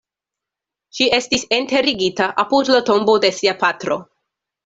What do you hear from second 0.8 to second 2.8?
Ŝi estis enterigita apud